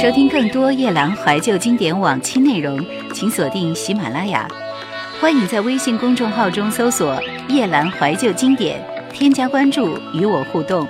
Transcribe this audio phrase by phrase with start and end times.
[0.00, 2.82] 收听更多夜兰怀旧经典往期内容，
[3.12, 4.48] 请锁定喜马拉雅。
[5.20, 8.82] 欢迎在微信公众号中搜索“夜兰怀旧经典”，
[9.12, 10.88] 添加关注与我互动。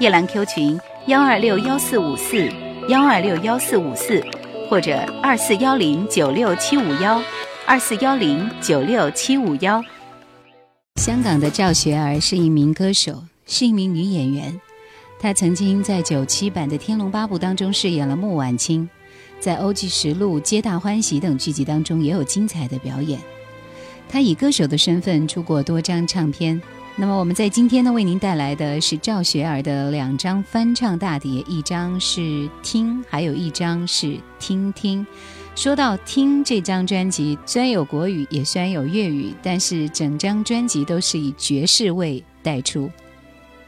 [0.00, 2.50] 夜兰 Q 群：幺二六幺四五四
[2.88, 4.20] 幺二六幺四五四，
[4.68, 7.22] 或者二四幺零九六七五幺
[7.64, 9.80] 二四幺零九六七五幺。
[10.96, 14.60] 香港的赵学而是一名歌手，是一名女演员。
[15.18, 18.88] 他曾经在九七版的《天龙八部》当中饰演了穆婉清，
[19.40, 23.18] 在《欧记实录》《皆大欢喜》等剧集当中也有精彩的表演。
[24.08, 26.60] 他以歌手的身份出过多张唱片。
[26.98, 32.20] 那么我们在今天呢，为您带来的是赵学而的两张翻唱大碟，一张是
[32.62, 34.06] 《听》，还有一张是
[34.38, 35.04] 《听听》。
[35.54, 42.90] 说到《听》这张专辑，虽然有国语，也虽然有粤语，但是整张专辑都是以爵士味带出。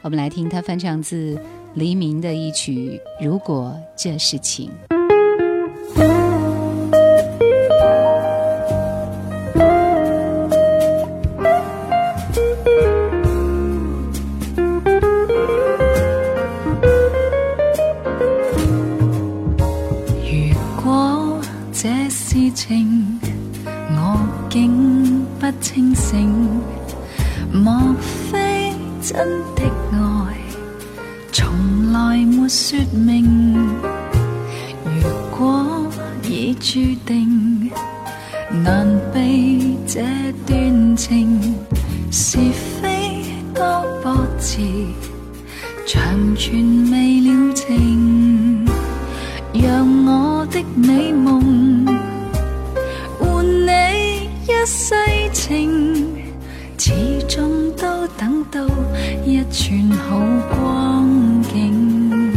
[0.01, 1.37] 我们来听他翻唱自
[1.73, 4.71] 黎明的一曲《如果这是情》。
[20.23, 21.41] 如果
[21.73, 23.19] 这是情，
[23.65, 24.17] 我
[24.49, 26.33] 竟不清醒，
[27.51, 27.93] 莫
[28.31, 28.58] 非
[29.01, 29.17] 真
[29.55, 30.35] 的爱，
[31.31, 32.47] 从来没？
[32.49, 33.55] 说明，
[34.83, 35.87] 如果
[36.23, 37.71] 已注定，
[38.63, 40.01] 难避这
[40.47, 41.39] 段情，
[42.11, 42.39] 是
[42.81, 43.23] 非
[43.53, 43.63] 多
[44.01, 44.57] 波折，
[45.85, 48.65] 长存未了情，
[49.53, 51.85] 让我的美梦
[53.19, 54.95] 换你一世
[55.31, 55.88] 情，
[59.69, 60.17] 一串好
[60.49, 62.33] 光景。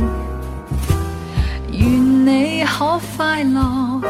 [1.70, 4.02] 愿你可快乐，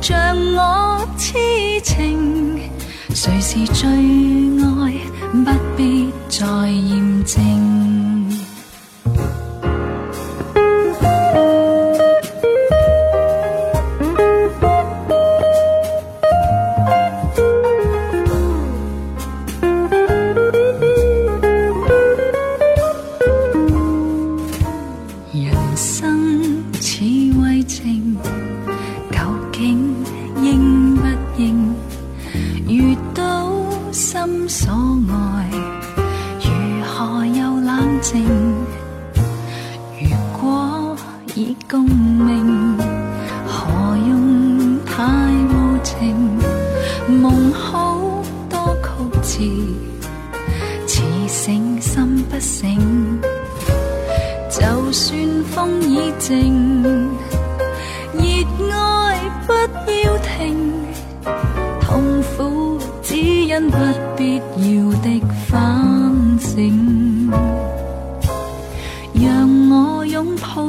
[0.00, 1.36] 像我痴
[1.82, 2.60] 情，
[3.12, 4.94] 谁是最爱？
[5.44, 7.67] 不必再验证。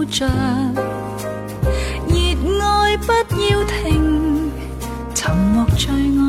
[0.04, 0.26] 热
[2.56, 4.52] 爱不要停
[5.14, 6.29] 沉默最爱。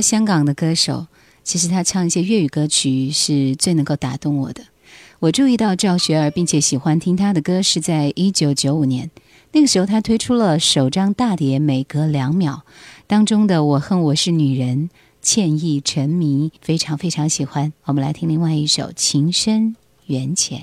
[0.00, 1.06] 香港的歌手，
[1.42, 4.62] 其实他唱一些粤语歌曲是最能够打动我的。
[5.20, 9.10] 我注意到赵学而，并且喜欢听他的歌，是在一九九五年。
[9.52, 12.62] 那个时候，他推出了首张大碟《每隔两秒》
[13.06, 14.88] 当中的《我恨我是女人》，
[15.22, 17.72] 歉意沉迷，非常非常喜欢。
[17.84, 19.74] 我们来听另外一首《情深
[20.06, 20.58] 缘浅》。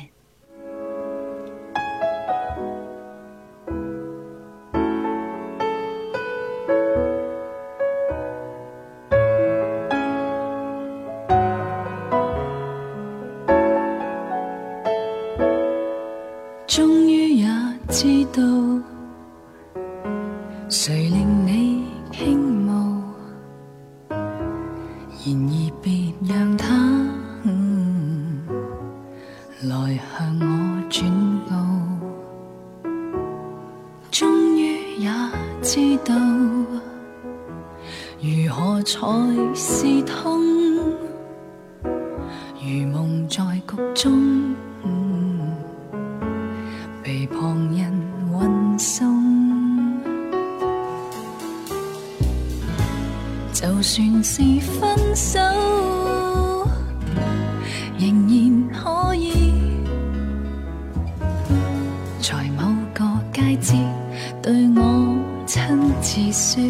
[66.46, 66.62] 说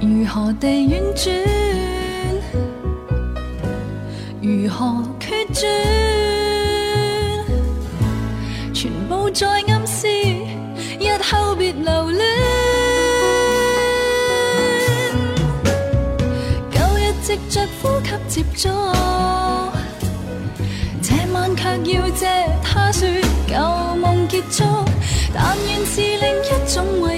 [0.00, 1.36] 如何地婉转
[4.40, 5.68] 如何决绝
[8.72, 10.08] 全部在暗示
[10.98, 12.26] 日后别留恋
[16.70, 18.70] 旧日直着呼吸接触
[21.02, 22.26] 这晚却要借
[22.64, 23.06] 他说
[23.46, 24.64] 旧梦结束
[25.34, 27.11] 但愿是另一种。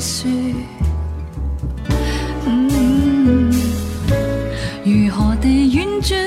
[0.00, 0.30] 说
[4.82, 6.18] 如何地婉转？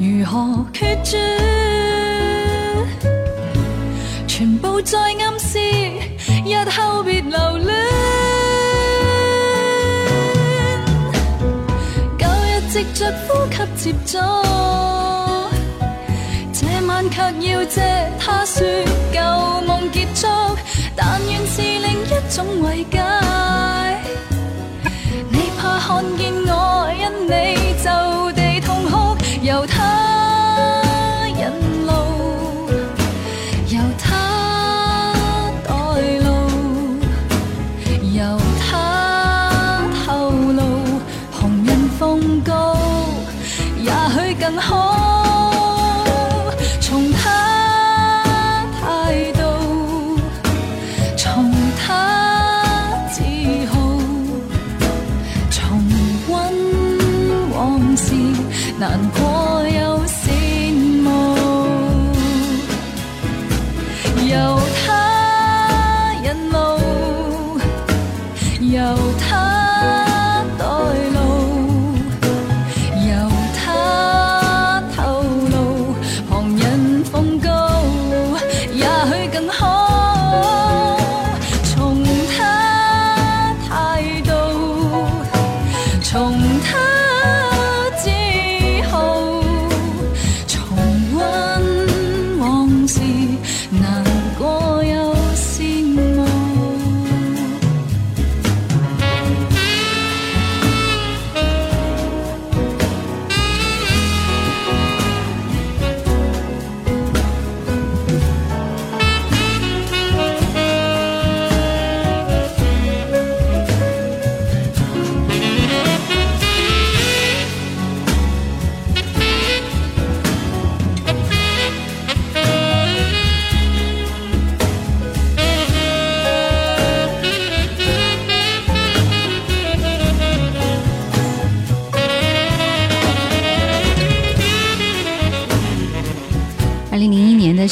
[0.00, 1.16] 如何决绝？
[4.26, 5.60] 全部在暗示
[6.44, 7.72] 日后别留恋。
[12.18, 13.34] 旧日即着呼
[13.78, 14.83] 吸接触。
[17.10, 17.80] 却要借
[18.18, 18.66] 他说
[19.12, 19.20] 旧
[19.66, 20.26] 梦结束，
[20.94, 23.02] 但愿是另一种慰解。
[25.30, 26.43] 你怕看见。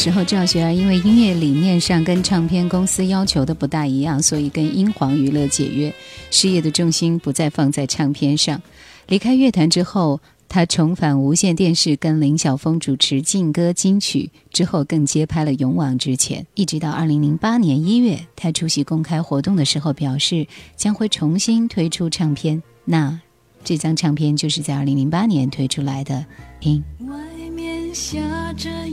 [0.02, 5.94] 时候，赵学而因为音乐理念上跟唱片公司要求的不大一样，所以跟英皇娱乐解约，
[6.28, 8.60] 事业的重心不再放在唱片上。
[9.06, 10.18] 离开乐坛之后，
[10.48, 16.42] 他重返无线电视，跟林晓峰主持劲歌金曲，之后更接拍了《勇往直前》。
[16.54, 20.44] 一直到二零零八年一月，他出席公开活动的时候表示
[20.74, 22.60] 将会重新推出唱片。
[22.84, 23.20] 那
[23.62, 26.26] 这张唱片就是在二零零八年推出来的。
[26.58, 26.82] 听。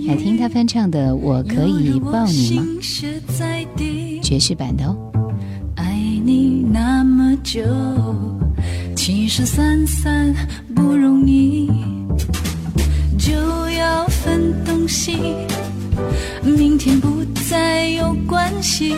[0.07, 2.65] 来听他翻唱的《我可以抱你吗》，
[4.21, 4.97] 爵士版的哦。
[5.75, 5.93] 爱
[6.25, 7.61] 你那么久，
[8.97, 10.35] 其实散散
[10.75, 11.71] 不容易，
[13.17, 13.31] 就
[13.69, 15.15] 要分东西，
[16.43, 18.89] 明天不再有关系。
[18.89, 18.97] 留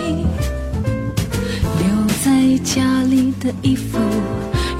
[2.23, 3.99] 在家里的衣服，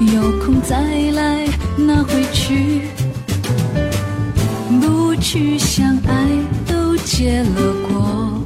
[0.00, 2.80] 有空再来拿回去。
[5.22, 6.26] 去相爱
[6.66, 8.42] 都结了果，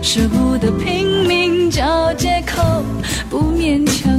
[0.00, 2.62] 舍不得拼命找借口，
[3.28, 4.13] 不勉强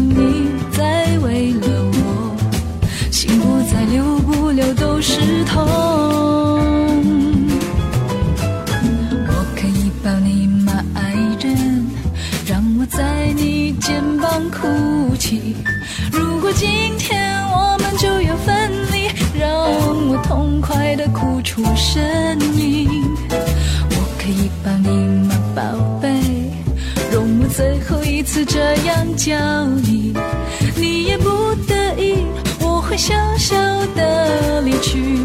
[28.55, 30.13] 这样叫你，
[30.77, 32.23] 你也不得已，
[32.61, 33.57] 我会笑笑
[33.93, 35.19] 的离去。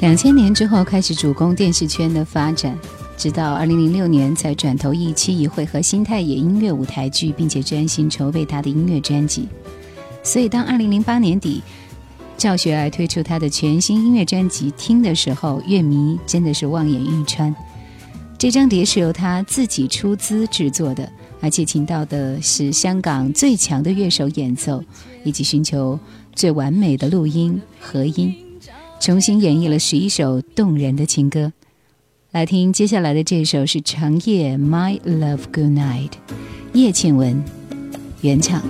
[0.00, 2.78] 两千年之后，开始主攻电视圈的发展。
[3.16, 9.48] 直到二零零六年才转投一期一会和新太野音乐舞台剧，并且专心筹备他的音乐专辑。
[10.22, 11.62] 所以，当二零零八年底
[12.36, 17.54] 赵学而推出他的全新音乐专辑《听》的时候，乐迷真的是望眼欲穿。
[18.38, 24.84] 这张碟是由他自己出资制作的，而且请到的是香港最强的乐手演奏，
[25.24, 25.98] 以及寻求
[26.34, 28.34] 最完美的录音和音，
[29.00, 31.50] 重新演绎了十一首动人的情歌。
[32.32, 36.10] 来听接下来的这首是长夜 My Love Good Night，
[36.74, 37.42] 叶倩文
[38.20, 38.60] 原唱。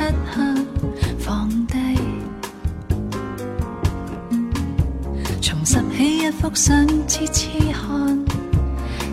[0.00, 0.40] 漆黑
[1.18, 1.76] 放低，
[5.42, 8.24] 重拾起一幅相，痴痴看，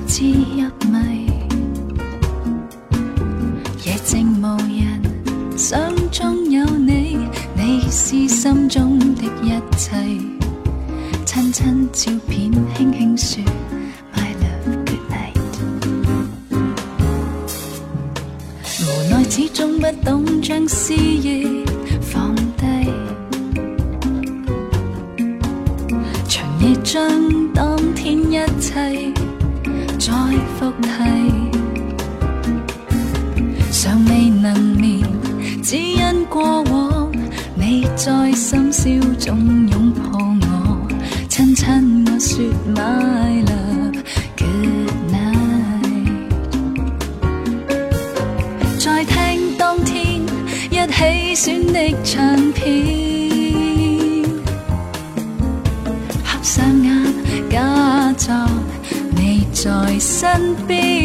[0.07, 1.27] 只入迷。
[5.57, 7.17] 相中有你，
[7.53, 9.91] 你是心中的一切。
[11.25, 13.43] 亲亲照片，轻轻说
[19.47, 21.63] 始终不懂将思忆
[22.01, 22.65] 放低，
[26.27, 27.01] 长夜将
[27.53, 29.13] 当天一切
[29.97, 30.11] 再
[30.59, 30.89] 复提，
[33.71, 35.07] 尚未能眠。
[35.63, 37.09] 只因过往，
[37.55, 39.39] 你在深宵中
[39.69, 40.87] 拥抱我，
[41.29, 42.43] 亲亲我说
[42.75, 43.46] My
[51.39, 54.23] 选的唱片，
[56.25, 57.13] 合上眼
[57.47, 58.49] 假装
[59.15, 60.96] 你在身边，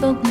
[0.00, 0.30] 复题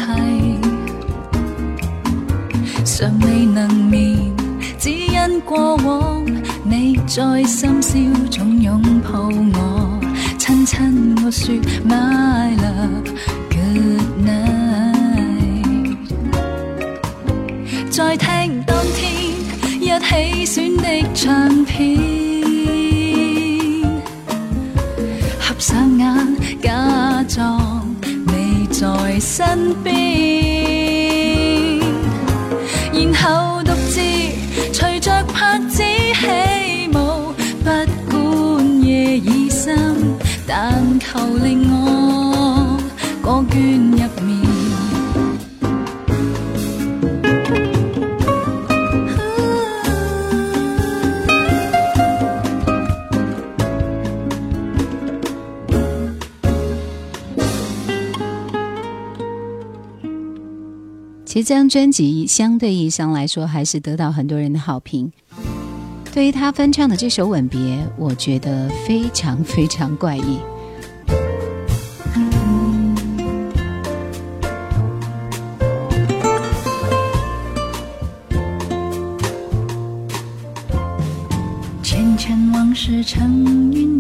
[2.86, 4.34] 尚未能眠，
[4.78, 6.26] 只因过往
[6.64, 7.98] 你在深宵
[8.30, 10.00] 总拥抱我，
[10.38, 11.12] 亲亲。
[11.32, 11.56] 說
[11.88, 13.08] My love
[13.50, 15.96] good night，
[17.90, 19.32] 再聽當天
[19.80, 21.80] 一起選的唱片，
[25.40, 26.06] 合上眼
[28.82, 28.88] 在
[29.20, 29.94] 身边，
[32.92, 34.02] 然后独自
[34.74, 37.32] 随着拍子起舞，
[37.64, 37.70] 不
[38.10, 39.78] 管夜已深，
[40.48, 41.81] 但求令我
[61.44, 65.12] 这张专辑相对意义上来说，还是得到很多人的好评。
[66.14, 67.60] 对于他翻唱的这首《吻别》，
[67.98, 70.38] 我觉得非常非常怪异。
[81.82, 83.91] 前尘往事成云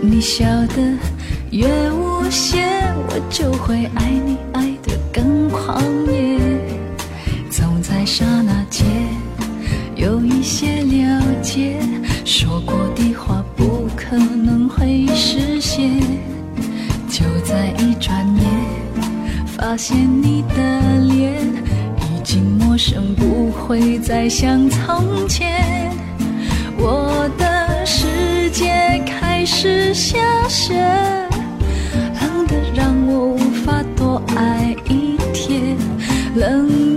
[0.00, 0.96] 你笑得
[1.50, 2.62] 越无邪，
[3.08, 6.38] 我就会爱你爱得更狂野。
[7.50, 8.86] 总在刹那间
[9.96, 11.80] 有一些了解，
[12.24, 16.00] 说过的话不可能会实现。
[17.08, 18.44] 就在一转眼，
[19.46, 21.34] 发现你的脸
[22.02, 25.90] 已经陌生，不会再像从前。
[26.76, 30.74] 我的世界开是下雪，
[32.20, 35.76] 冷得让我无法多爱一天，
[36.34, 36.87] 冷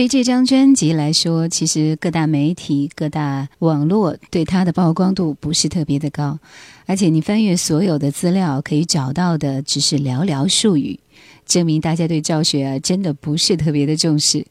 [0.00, 6.38] 对这张专辑来说，其实各大媒体、各大网络对它的曝光度不是特别的高，
[6.86, 10.98] 而且你翻阅所有的资料，可以找到的只是寥寥数语，
[11.44, 14.46] 证明大家对赵雪啊真的不是特别的重视。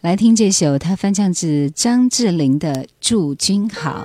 [0.00, 4.04] 来听这首他翻唱自张智霖的《祝君好》。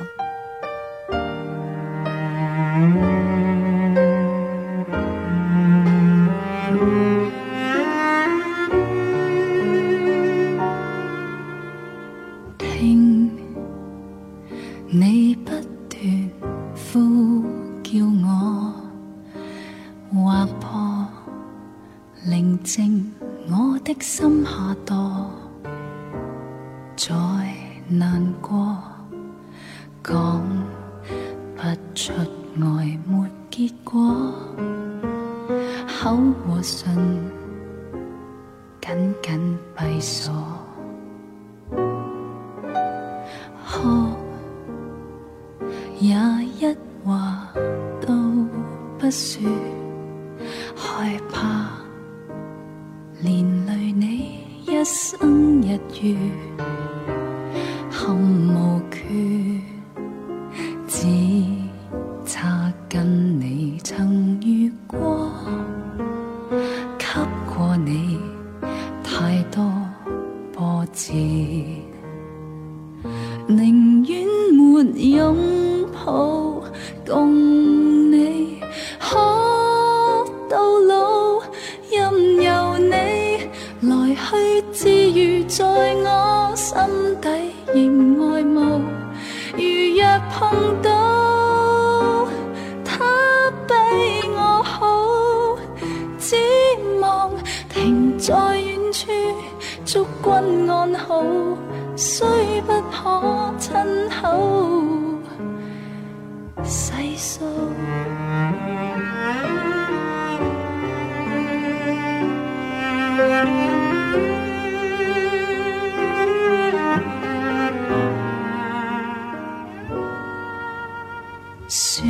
[121.73, 122.05] 说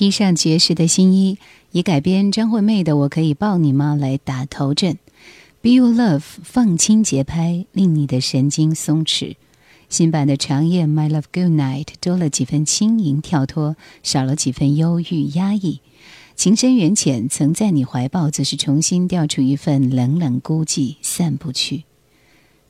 [0.00, 1.36] 披上爵士的新衣，
[1.72, 4.98] 以改编张惠妹的《我可以抱你吗》来打头阵。
[5.60, 9.36] Be your Love 放轻节拍，令你的神经松弛。
[9.90, 15.82] 新版的长夜 My Love Good Night 多了几分轻盈跳脱，少了几分忧郁压抑。
[16.34, 21.84] 情深缘浅，曾在你怀抱，则是重新调出一份冷冷孤寂，散不去。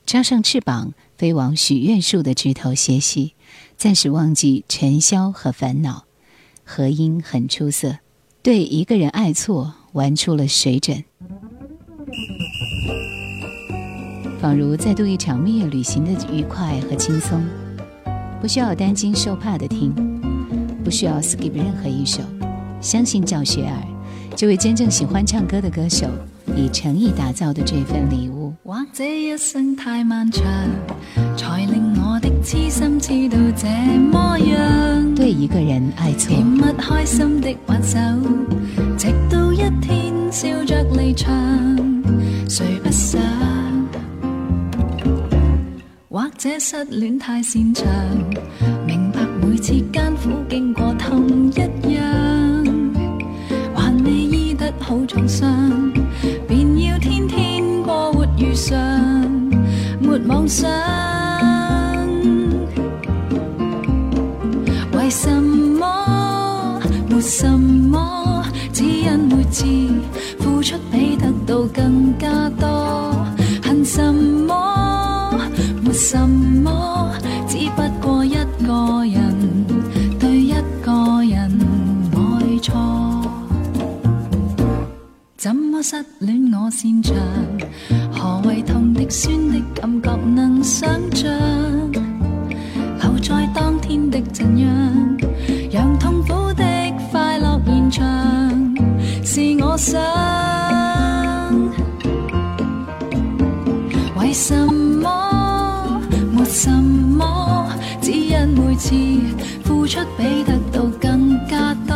[0.05, 3.35] 插上翅膀，飞往许愿树的枝头歇息，
[3.77, 6.03] 暂时忘记尘嚣和烦恼。
[6.73, 7.97] 和音很出色，
[8.41, 11.03] 对一个人爱错玩出了水准，
[14.39, 17.45] 仿如再度一场蜜月旅行的愉快和轻松，
[18.39, 19.93] 不需要担惊受怕的听，
[20.81, 22.23] 不需要 skip 任何一首，
[22.79, 23.85] 相信赵雪儿，
[24.33, 26.07] 这位真正喜欢唱歌的歌手，
[26.55, 28.53] 以诚意打造的这份礼物。
[28.63, 30.43] 或者一生太漫长，
[31.35, 33.67] 才令我的痴心痴到这
[33.99, 35.15] 么样。
[35.15, 37.97] 对一个人爱错，甜蜜开心的挽手，
[38.97, 41.31] 直到一天笑着离场，
[42.49, 43.21] 谁不想？
[46.09, 47.87] 或者失恋太擅长，
[48.85, 51.55] 明白每次艰苦经过同一
[51.93, 52.03] 样，
[53.73, 55.49] 还未医得好重伤，
[60.51, 60.69] 想。
[64.91, 66.77] 为什么？
[67.07, 69.65] 没什么，只因每次
[70.39, 73.15] 付出比得到更加多。
[73.63, 75.39] 恨什么？
[75.81, 77.13] 没什么，
[77.47, 78.35] 只不过一
[78.67, 79.65] 个人
[80.19, 81.49] 对一个人
[82.13, 82.75] 爱错。
[85.37, 87.15] 怎么失恋我擅长？
[88.11, 89.33] 何谓痛的酸
[90.33, 91.29] 能想象？
[93.01, 94.69] 留在当天的怎样，
[95.71, 96.63] 让痛苦的
[97.11, 98.05] 快乐延长，
[99.23, 99.99] 是我想。
[104.17, 106.01] 为什么？
[106.31, 107.67] 没什么，
[108.01, 108.95] 只因每次
[109.63, 111.95] 付出比得到更加多。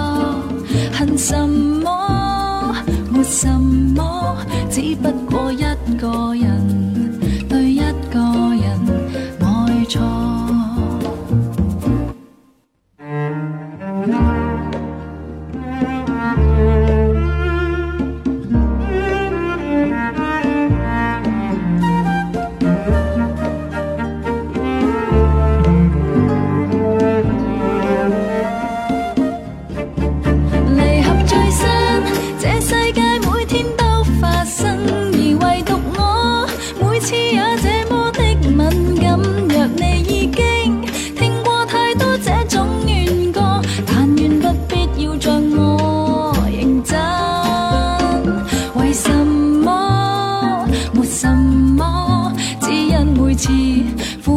[0.91, 2.75] 恨什么？
[3.09, 4.35] 没什么，
[4.69, 5.63] 只不过一
[5.97, 6.34] 个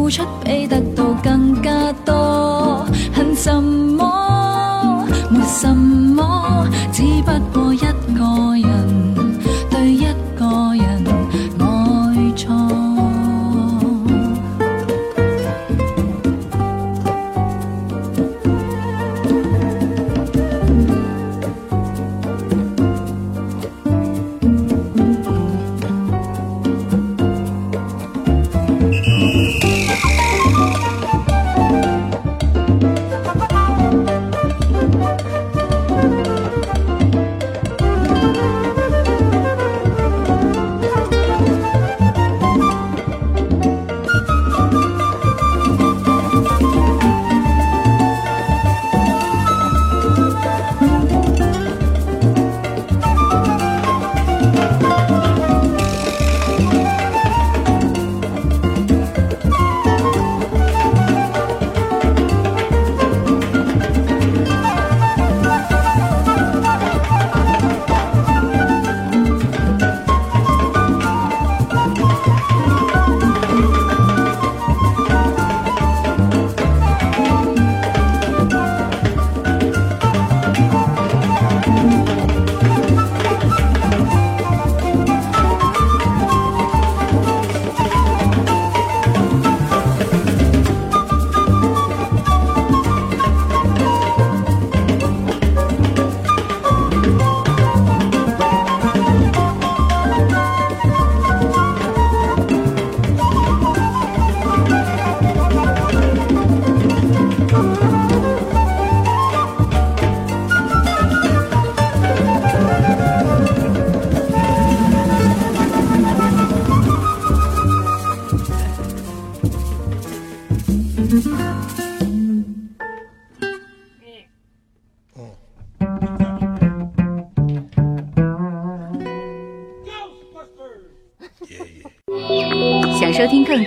[0.09, 1.58] 付出比得到更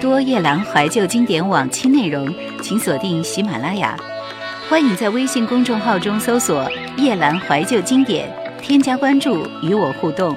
[0.02, 2.28] 多夜兰怀旧经典往期内容，
[2.60, 3.96] 请锁定喜马拉雅。
[4.68, 8.28] 欢迎在微信公众号中搜索“夜兰怀旧经典”，
[8.60, 10.36] 添加关注与我互动。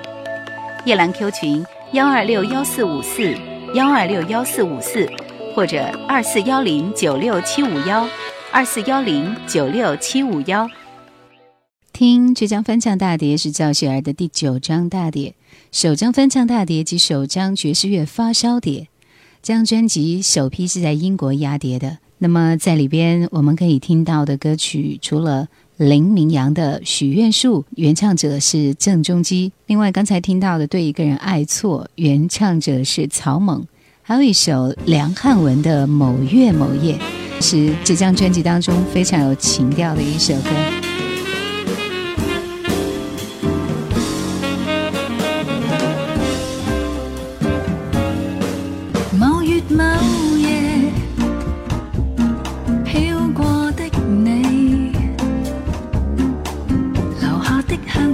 [0.86, 3.36] 夜兰 Q 群：幺二六幺四五四
[3.74, 5.10] 幺二六幺四五四，
[5.56, 8.08] 或者二四幺零九六七五幺
[8.52, 10.70] 二四幺零九六七五幺。
[11.92, 15.34] 听这张翻唱大碟是赵雪儿的第九张大碟，
[15.72, 18.90] 首张翻唱大碟及首张爵士乐发烧碟。
[19.46, 22.00] 这张专辑首批是在英国压碟的。
[22.18, 33.62] 那么在里边我们可以听到的歌曲，除了林明阳的《许愿树》，原唱者是郑中基；另外刚才听到的《对一个人爱错》，原唱者是曹猛；
[34.02, 36.98] 还有一首梁汉文的《某月某夜》，
[37.40, 40.95] 是这张专辑当中非常有情调的一首歌。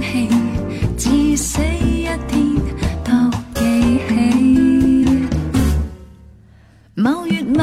[0.00, 0.28] 氣，
[0.96, 2.56] 至死一天
[3.04, 3.10] 都
[3.54, 3.60] 记
[4.08, 4.10] 起。
[6.94, 7.62] 某月某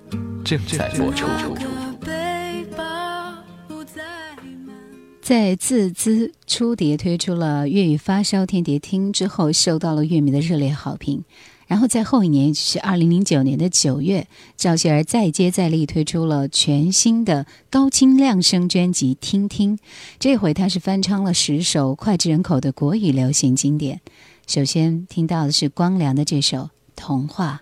[0.51, 1.25] 正在播出。
[5.21, 11.23] 在自资初碟推出了粤语发烧天碟听之后，受到了乐迷的热烈好评。
[11.67, 19.77] 然后在后一年，就是二零零九年的九月，赵雪儿再接再厉推出了全新的高清量声专辑《听听》，
[20.19, 24.01] 这回她是翻唱了十首脍炙人口的国语流行经典。
[24.47, 26.57] 首先听到的是光良的这首
[26.97, 27.61] 《童话》。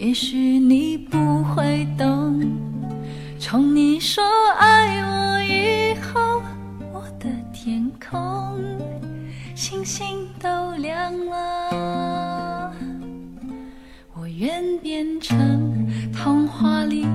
[0.00, 2.40] 也许你不会懂，
[3.38, 4.24] 从你说
[4.58, 6.40] 爱我以后，
[6.90, 8.58] 我的天空
[9.54, 12.74] 星星都亮了。
[14.14, 17.06] 我愿变成童话里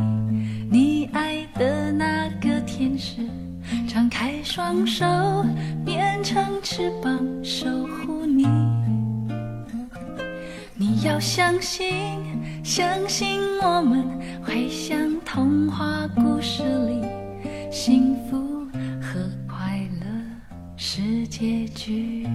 [0.70, 3.28] 你爱的那个天使，
[3.88, 5.04] 张开双手
[5.84, 8.46] 变成翅膀守护你。
[10.76, 12.22] 你要相信，
[12.66, 14.04] 相信我们
[14.44, 17.00] 会像童话故事里，
[17.72, 18.66] 幸福
[19.00, 20.08] 和快乐
[20.76, 22.28] 是结局。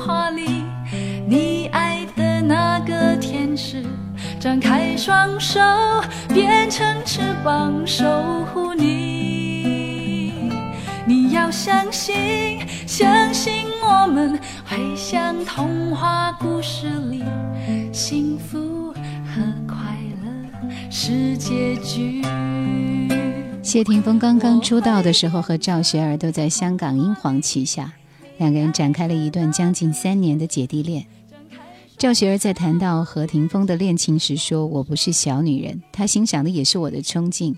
[0.00, 0.64] 成童话里
[1.28, 3.84] 你爱的那个天使，
[4.40, 5.60] 张开双手
[6.28, 8.06] 变成翅膀守
[8.46, 10.50] 护你。
[11.06, 17.22] 你要相信，相信我们会像童话故事里，
[17.92, 19.76] 幸福和快
[20.22, 22.22] 乐是结局。
[23.62, 27.92] 谢霆锋刚刚出道的时候，和赵学而都在香港英皇旗下，
[28.40, 31.04] 两个人展开了一段将近三年的姐弟恋。
[31.98, 37.54] 赵学而在谈到和霆锋的恋情时说：“我不是小女人，他欣赏的也是我的冲劲，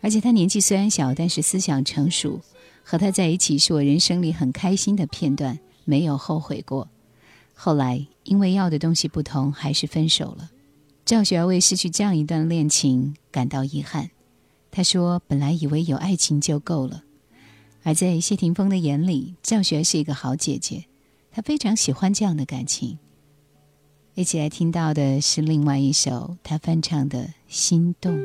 [0.00, 2.40] 而且他年纪虽然小，但是思想成熟。
[2.82, 6.88] 和他在一起是我人生里很开心的片段，没有后悔过。
[7.54, 10.50] 后来因为要的东西不同，还是分手了。”
[11.06, 14.10] 赵学而为失去这样一段恋情感到遗憾。
[14.72, 17.03] 他说：“本来以为有爱情就够了，
[17.84, 20.86] 而在谢霆锋的眼里，教学是一个好姐姐，
[21.30, 22.98] 他非常喜欢这样的感情。”
[24.14, 28.16] 一起来听到的是另外一首他翻唱的《心动》。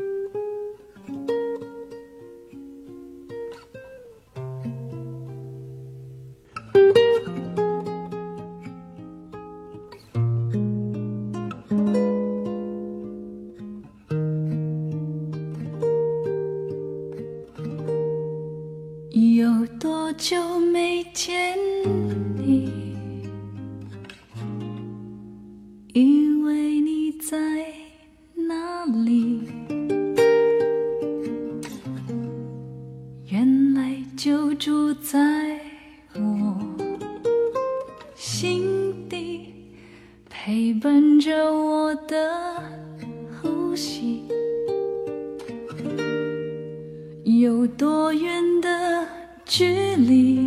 [47.50, 49.08] 有多远的
[49.44, 50.39] 距离？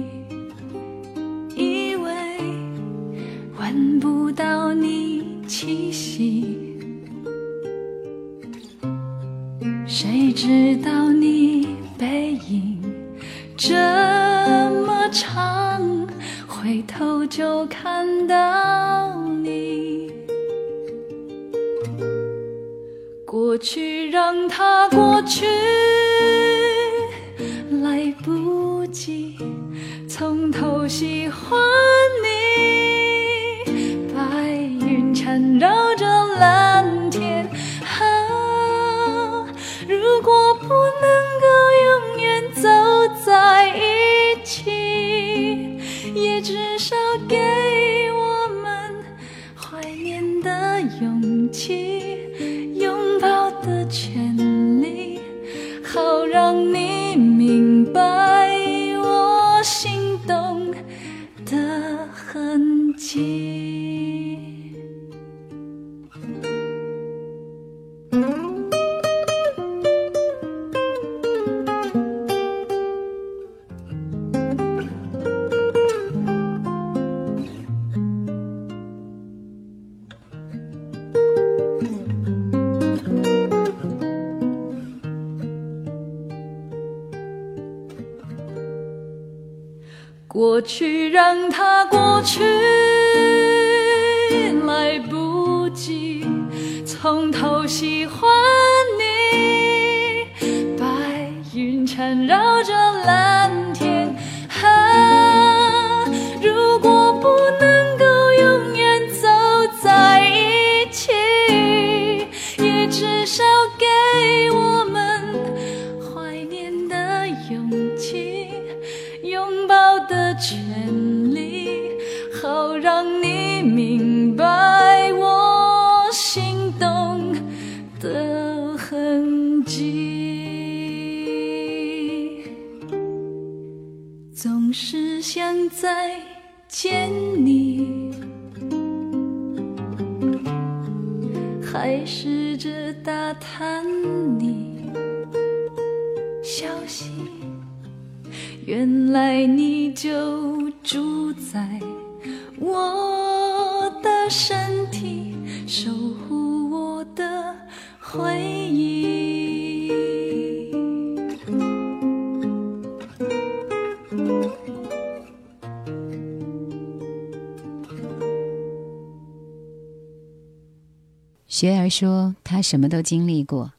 [171.63, 173.73] 学儿说他什么都经历过，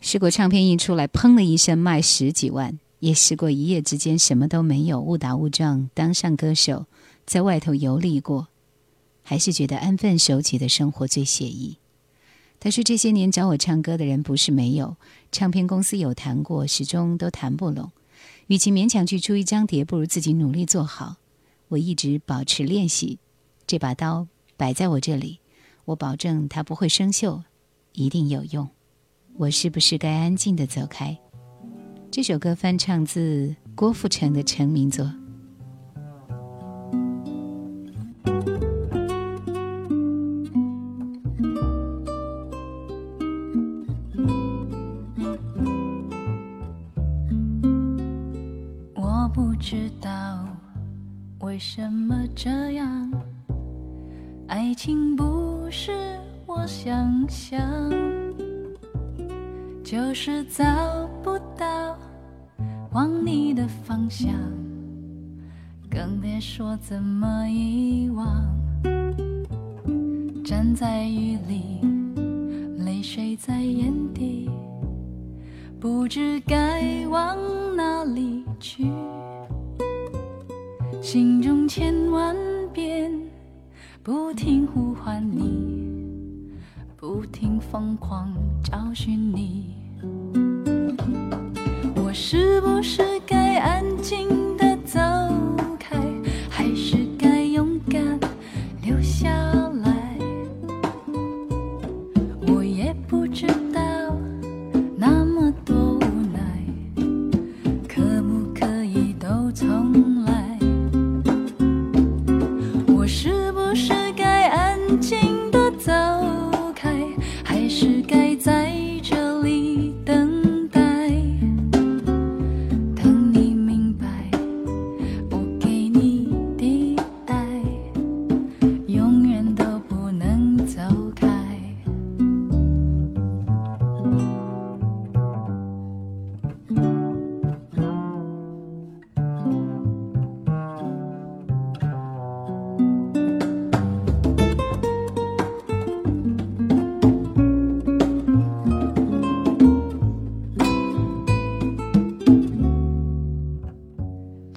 [0.00, 2.78] 试过唱片一出来，砰的一声卖十几万。
[3.00, 6.86] 也试过一夜之间什么都没有，误打误撞当上歌手，
[7.26, 8.46] 在外头游历过，
[9.24, 11.78] 还是觉得安分守己的生活最写意。
[12.60, 14.96] 他说：“这些年找我唱歌的人不是没有，
[15.32, 17.90] 唱片公司有谈过，始终都谈不拢。
[18.46, 21.16] 与其勉强去出一张碟，不如自己努力做好。
[21.70, 23.18] 我一直保持练习，
[23.66, 25.39] 这把刀摆在我这里，
[25.90, 27.42] 我保证它不会生锈，
[27.94, 28.68] 一定有用。
[29.34, 31.18] 我是不是该安静的走开？”
[32.12, 35.10] 这首歌翻唱自郭富城的成名作。
[48.94, 50.46] 我不知道
[51.40, 53.10] 为什么这样，
[54.46, 55.92] 爱情不是
[56.46, 57.60] 我想象，
[59.84, 60.64] 就是找
[61.22, 61.96] 不到
[62.92, 64.34] 往你的方向，
[65.88, 68.26] 更别说怎么遗忘。
[70.44, 71.80] 站在雨里，
[72.84, 74.50] 泪水在眼底，
[75.78, 77.36] 不知该往
[77.76, 78.90] 哪里去。
[81.00, 82.34] 心中千万
[84.02, 86.50] 不停呼唤你，
[86.96, 88.32] 不停疯狂
[88.64, 89.79] 找寻你。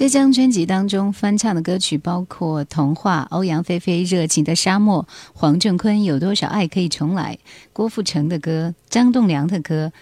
[0.00, 7.38] 这张专辑当中翻唱的歌曲包括《童话》、欧阳菲菲《热情的沙漠》、黄振坤《有多少爱可以重来》、
[7.74, 9.92] 郭富城的歌、张栋梁的歌。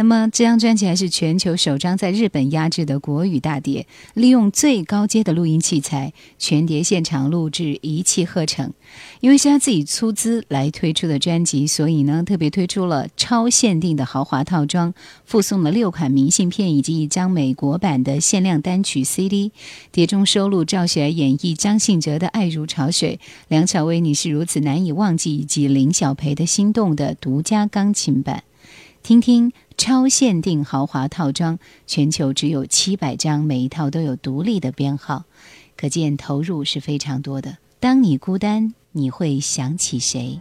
[0.00, 8.72] 那么这张专辑还是全球首张在日本压制的国语大碟，利用最高阶的录音器材，全碟现场录制，一气呵成。
[9.20, 14.94] 因为是他自己出资来推出的专辑，所以呢特别推出了超限定的豪华套装，
[15.26, 19.52] 附送了六款明信片以及一张美国版的限量单曲 CD。
[19.92, 28.44] 碟中收录赵雪儿演绎张信哲的《爱如潮水》，梁朝伟《你是如此难以忘记》以及林小培的《心动》的独家钢琴版。
[29.02, 29.50] 听听
[29.80, 35.24] 超限定豪华套装，全球只有七百张，每一套都有独立的编号，
[35.74, 37.56] 可见投入是非常多的。
[37.80, 40.38] 当你孤单，你会想起谁？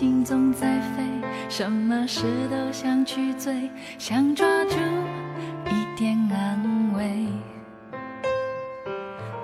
[0.00, 1.04] 心总在飞，
[1.50, 4.76] 什么事都想去追，想抓住
[5.66, 7.26] 一点安慰。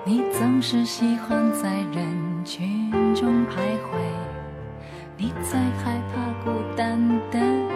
[0.03, 3.99] 你总是喜欢在人群中徘徊，
[5.15, 7.66] 你在害怕孤单的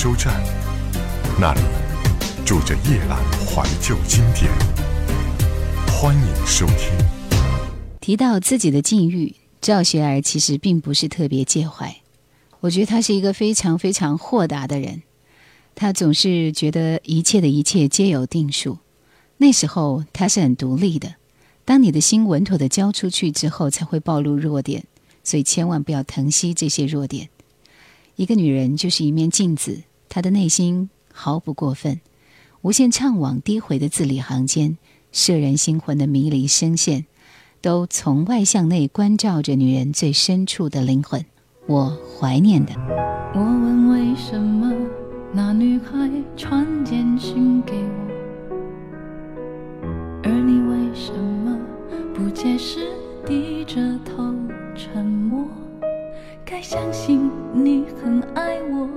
[0.00, 0.32] 收站，
[1.40, 1.60] 那里
[2.46, 4.48] 住着夜阑怀旧经典。
[5.88, 6.96] 欢迎收听。
[8.00, 11.96] 提到自己的境遇，赵学而其实并不是特别介怀。
[12.60, 15.02] 我觉得他是一个非常非常豁达的人，
[15.74, 18.78] 他总是觉得一切的一切皆有定数。
[19.38, 21.16] 那时候他是很独立的，
[21.64, 24.84] 当你的心稳妥的交出去之后，才会暴露弱点，
[25.24, 27.30] 所以千万不要疼惜这些弱点。
[28.18, 32.00] 一个女人就是一面镜子，她的内心毫不过分，
[32.62, 34.76] 无限怅惘低回的字里行间，
[35.12, 37.06] 摄人心魂的迷离声线。
[37.60, 41.24] 都从外向内关照着女人最深处的灵魂。
[41.68, 42.72] 我怀念的，
[43.34, 44.74] 我问为什么
[45.32, 47.78] 那女孩传简讯给我，
[50.24, 51.56] 而你为什么
[52.12, 52.80] 不解释，
[53.24, 54.34] 低着头
[54.74, 55.46] 沉默？
[56.50, 58.88] 该相信你很爱我，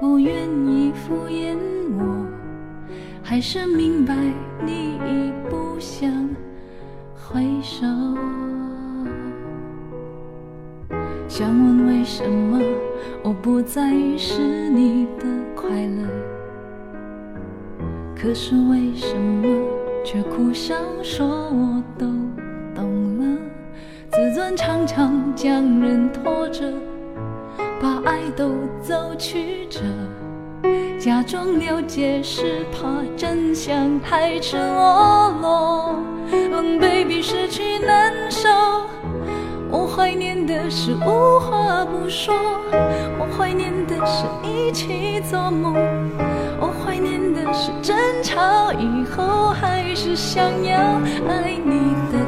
[0.00, 0.34] 不愿
[0.66, 1.56] 意敷衍
[1.96, 2.26] 我，
[3.22, 4.12] 还是明白
[4.66, 6.10] 你已不想
[7.14, 7.86] 回首？
[11.28, 12.58] 想问为什么
[13.22, 16.08] 我不再是你的快乐？
[18.20, 19.46] 可是为什么
[20.04, 22.27] 却苦笑说我都？
[24.18, 26.72] 自尊常常将人拖着，
[27.80, 28.50] 把爱都
[28.82, 29.78] 走曲折。
[30.98, 36.02] 假装了解是怕真相太赤裸裸，
[36.50, 38.48] 冷 baby 失去难受。
[39.70, 42.34] 我怀念的是无话不说，
[43.20, 45.76] 我怀念的是一起做梦，
[46.58, 50.76] 我怀念的是争吵以后还是想要
[51.28, 52.27] 爱你的。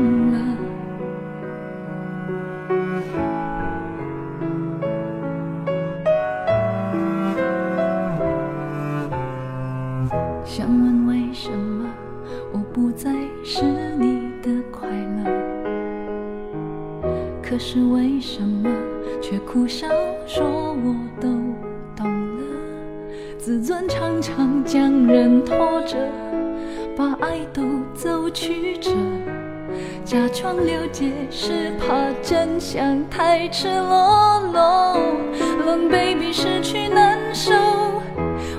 [17.63, 18.67] 是为什么
[19.21, 19.87] 却苦笑
[20.25, 21.27] 说我都
[21.95, 22.07] 懂
[22.37, 22.43] 了？
[23.37, 25.95] 自尊常常将人拖着。
[26.97, 27.61] 把爱都
[27.93, 28.89] 走曲折，
[30.03, 34.97] 假装了解是怕真相太赤裸裸。
[35.63, 37.53] 冷 baby 失去难受，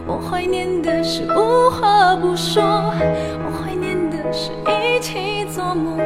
[0.07, 5.99] 我怀念的是无话不说，我怀念的是一起做梦，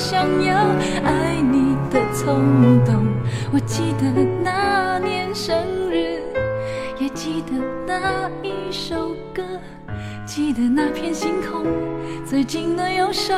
[0.00, 0.56] 想要
[1.04, 3.06] 爱你的冲动。
[3.52, 5.54] 我记得那年生
[5.90, 6.22] 日，
[6.98, 7.52] 也记得
[7.86, 9.42] 那一首歌，
[10.24, 11.66] 记得那片星空，
[12.24, 13.34] 最近的右手，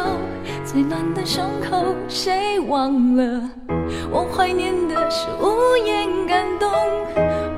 [0.65, 3.51] 最暖的胸口，谁忘了？
[4.13, 6.71] 我怀念的是无言感动，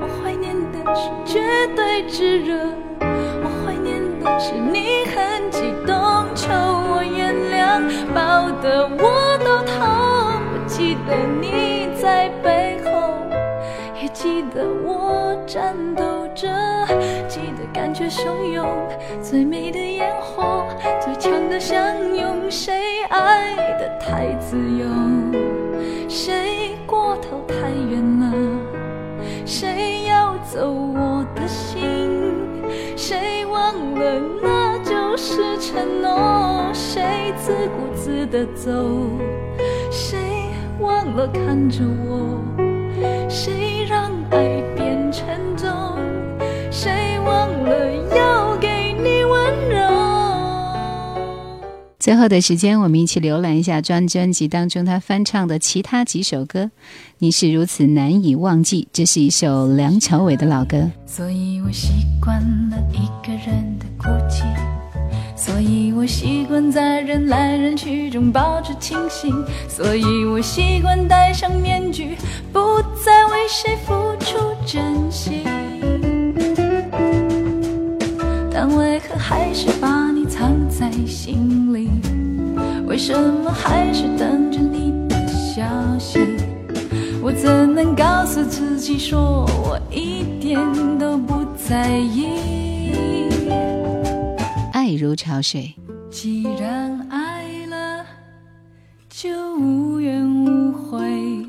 [0.01, 1.41] 我怀念的是绝
[1.75, 2.57] 对炙热，
[2.99, 6.49] 我怀念的是你很激动，求
[8.13, 9.75] 抱得我都痛。
[10.51, 12.91] 我记得你在背后，
[14.01, 16.47] 也记得我战斗着，
[17.27, 18.67] 记得感觉汹涌，
[19.21, 20.65] 最美的烟火，
[20.99, 21.79] 最强的相
[22.15, 24.85] 拥，谁爱的太自由？
[26.09, 28.33] 谁过头太远了？
[29.45, 32.33] 谁要走我的心？
[32.95, 36.44] 谁忘了那就是承诺？
[37.25, 38.71] 谁自顾自的走？
[39.91, 40.19] 谁
[40.79, 42.39] 忘了看着我？
[43.27, 45.67] 谁让爱变沉重？
[46.69, 49.79] 谁忘了要给你温柔？
[51.97, 56.69] 最后的时间，我们一起浏览一下专专辑当中他翻唱的其他几首歌。
[57.17, 60.91] 你是如此难以忘记，这是一首梁朝伟的老歌。
[61.07, 64.43] 所以我习惯了一个人的哭泣，
[65.35, 69.31] 所以我习惯在人来人去中保持清醒，
[69.67, 72.15] 所以我习惯戴上面具，
[72.51, 75.43] 不再为谁付出真心。
[78.51, 81.89] 但为何还是把你藏在心里？
[82.87, 85.63] 为什么还是等着你的消
[85.99, 86.19] 息？
[87.21, 90.57] 我怎能告诉自己说我一点
[90.97, 93.24] 都不在意？
[94.95, 95.73] 如潮水，
[96.09, 98.05] 既然爱了，
[99.09, 101.45] 就无怨无悔。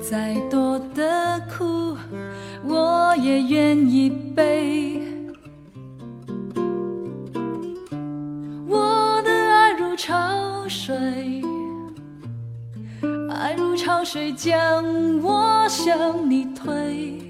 [0.00, 1.96] 再多的苦，
[2.64, 5.00] 我也愿意背。
[8.66, 11.42] 我的爱如潮水，
[13.30, 14.84] 爱如潮水将
[15.22, 17.29] 我向你推，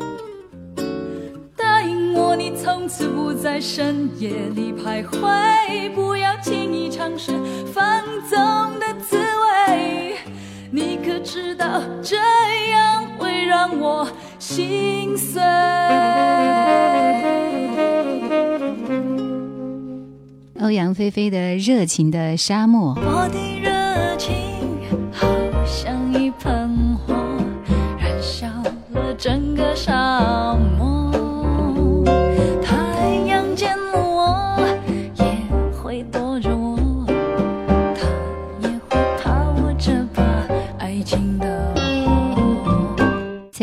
[2.35, 7.31] 你从此不在深夜里徘徊，不要轻易尝试
[7.73, 8.39] 放纵
[8.79, 10.15] 的滋味。
[10.71, 12.17] 你可知道，这
[12.71, 14.07] 样会让我
[14.39, 15.41] 心碎？
[20.61, 22.95] 欧阳菲菲的《热情的沙漠》。
[22.99, 24.33] 我的热情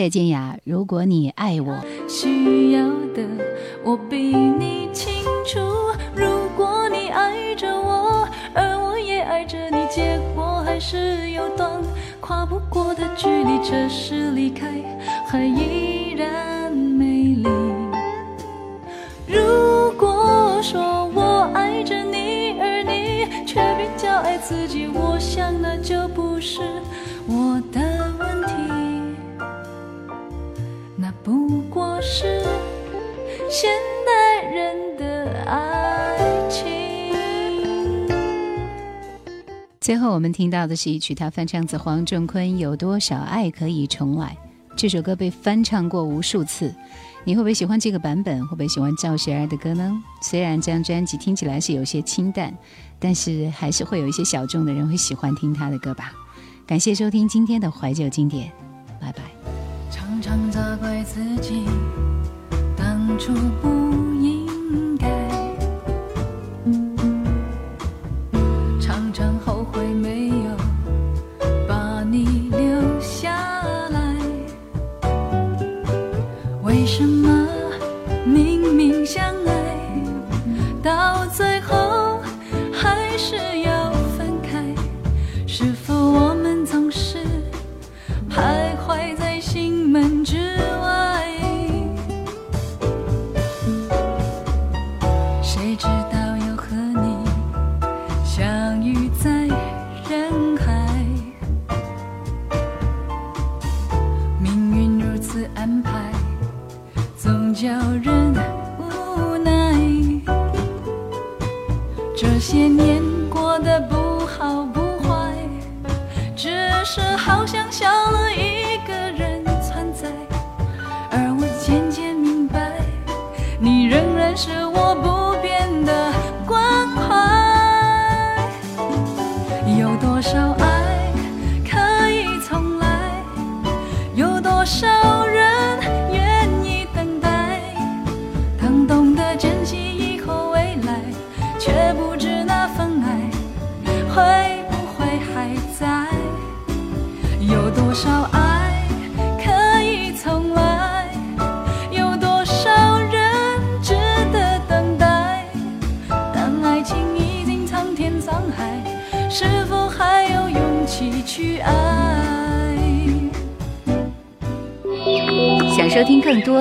[0.09, 1.79] 蔡健雅，如果你爱我，
[2.09, 2.81] 需要
[3.15, 3.23] 的
[3.85, 5.61] 我比你清楚。
[6.17, 11.83] 如果你爱着我，而我也爱着你，结果还是有段
[12.21, 13.59] 跨不过的距离。
[13.63, 14.67] 这时离开
[15.27, 17.47] 还依然美丽。
[19.27, 25.08] 如果说我爱着你，而你却比较爱自己，我
[39.89, 44.37] 最后我们听到的是一曲他翻唱自黄仲坤《有多少爱可以重来》。
[44.77, 46.75] 这首歌被翻唱过无数次，
[47.25, 48.47] 你会不会喜欢这个版本？
[48.49, 49.99] 会不会喜欢赵学而的歌呢？
[50.21, 52.55] 虽然这张专辑听起来是有些清淡，
[52.99, 56.13] 但是还是会有一些小众的人会喜欢听他的歌吧。
[56.67, 58.53] 感谢收听今天的怀旧经典，
[59.01, 59.23] 拜拜。
[59.91, 61.63] 常常责怪自己
[62.77, 63.33] 当初
[63.63, 64.08] 不
[78.25, 79.58] 明明相爱，